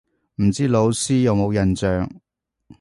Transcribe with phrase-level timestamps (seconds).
[0.41, 2.09] 唔知老師有冇印象